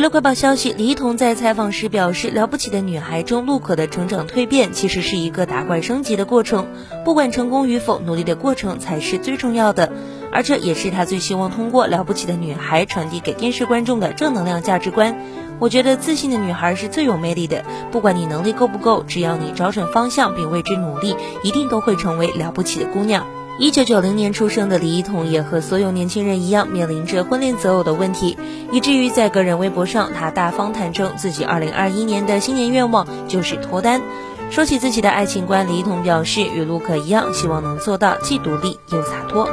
[0.00, 6.68] 娱乐快报消息，李一桐在采访时表示，《了不起的女孩》中陆可的成长蜕变其实是一个打怪升级的过程，
[7.04, 9.92] 不管成功与否，努力的过程才是最重要的。
[10.32, 15.20] 而这也是他最希望通过《了不起的女孩》传递给电视观众的正能量价值观。
[15.58, 17.62] 我觉得自信的女孩是最有魅力的，
[17.92, 23.26] 不管你能力够不够，只要你找准方向并为之努力，一定都会成为了不起的姑娘。
[23.60, 28.38] 一九九零年出生的李一桐也和所有年轻人一样，面临着婚恋择偶的问题，
[28.72, 34.00] 以至于在个人微博上，他大方坦诚自己二零二一年的新年愿望就是脱单。
[34.50, 39.46] 说起自己的爱情观，李一桐表示与陆可一样，希望能做到既独立又洒脱。